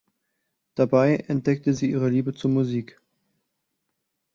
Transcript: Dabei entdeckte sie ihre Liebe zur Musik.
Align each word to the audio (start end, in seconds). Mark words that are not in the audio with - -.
Dabei 0.73 1.17
entdeckte 1.27 1.75
sie 1.75 1.91
ihre 1.91 2.09
Liebe 2.09 2.33
zur 2.33 2.49
Musik. 2.49 2.99